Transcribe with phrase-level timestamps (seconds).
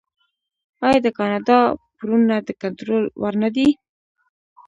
[0.85, 1.59] آیا د کاناډا
[1.95, 3.69] پورونه د کنټرول وړ نه دي؟